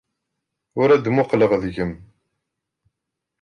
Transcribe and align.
U 0.77 0.79
ad 0.95 1.05
muqleɣ 1.15 1.51
deg-m... 1.63 1.91